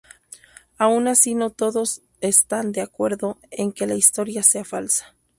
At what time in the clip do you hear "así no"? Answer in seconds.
1.07-1.51